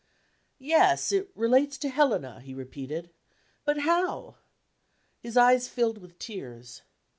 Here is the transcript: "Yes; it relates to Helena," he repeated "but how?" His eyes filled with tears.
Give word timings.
"Yes; 0.57 1.11
it 1.11 1.29
relates 1.35 1.77
to 1.77 1.87
Helena," 1.89 2.39
he 2.41 2.55
repeated 2.55 3.11
"but 3.65 3.81
how?" 3.81 4.37
His 5.19 5.37
eyes 5.37 5.67
filled 5.67 5.99
with 5.99 6.17
tears. 6.17 6.81